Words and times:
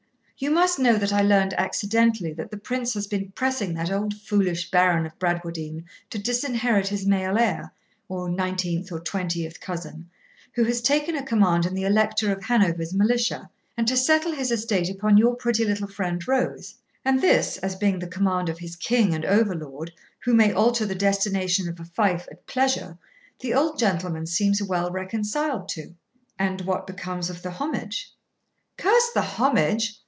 You 0.37 0.49
must 0.49 0.79
know 0.79 0.95
that 0.97 1.13
I 1.13 1.21
learned 1.21 1.53
accidentally 1.53 2.33
that 2.33 2.49
the 2.49 2.57
Prince 2.57 2.95
has 2.95 3.05
been 3.05 3.31
pressing 3.35 3.75
that 3.75 3.91
old 3.91 4.15
foolish 4.19 4.71
Baron 4.71 5.05
of 5.05 5.19
Bradwardine 5.19 5.85
to 6.09 6.17
disinherit 6.17 6.87
his 6.87 7.05
male 7.05 7.37
heir, 7.37 7.71
or 8.09 8.27
nineteenth 8.27 8.91
or 8.91 8.99
twentieth 8.99 9.59
cousin, 9.61 10.09
who 10.53 10.63
has 10.63 10.81
taken 10.81 11.15
a 11.15 11.23
command 11.23 11.67
in 11.67 11.75
the 11.75 11.83
Elector 11.83 12.31
of 12.31 12.41
Hanover's 12.45 12.91
militia, 12.91 13.51
and 13.77 13.87
to 13.87 13.95
settle 13.95 14.31
his 14.31 14.49
estate 14.51 14.89
upon 14.89 15.15
your 15.19 15.35
pretty 15.35 15.63
little 15.63 15.87
friend 15.87 16.27
Rose; 16.27 16.73
and 17.05 17.21
this, 17.21 17.57
as 17.57 17.75
being 17.75 17.99
the 17.99 18.07
command 18.07 18.49
of 18.49 18.57
his 18.57 18.75
king 18.75 19.13
and 19.13 19.23
overlord, 19.25 19.91
who 20.21 20.33
may 20.33 20.51
alter 20.51 20.87
the 20.87 20.95
destination 20.95 21.69
of 21.69 21.79
a 21.79 21.85
fief 21.85 22.27
at 22.31 22.47
pleasure, 22.47 22.97
the 23.41 23.53
old 23.53 23.77
gentleman 23.77 24.25
seems 24.25 24.59
well 24.63 24.89
reconciled 24.91 25.69
to.' 25.69 25.93
'And 26.39 26.61
what 26.61 26.87
becomes 26.87 27.29
of 27.29 27.43
the 27.43 27.51
homage?' 27.51 28.11
'Curse 28.79 29.09
the 29.13 29.21
homage! 29.21 29.99